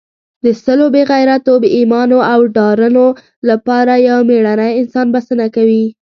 [0.45, 3.07] د سلو بې غیرتو، بې ایمانو او ډارنو
[3.49, 5.85] لپاره یو مېړنی انسان بسنه کوي.